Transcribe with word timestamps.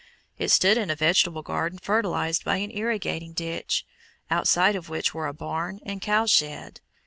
It 0.39 0.49
stood 0.49 0.79
in 0.79 0.89
a 0.89 0.95
vegetable 0.95 1.43
garden 1.43 1.77
fertilized 1.77 2.43
by 2.43 2.55
an 2.57 2.71
irrigating 2.71 3.33
ditch, 3.33 3.85
outside 4.31 4.75
of 4.75 4.89
which 4.89 5.13
were 5.13 5.27
a 5.27 5.31
barn 5.35 5.79
and 5.85 6.01
cowshed. 6.01 6.81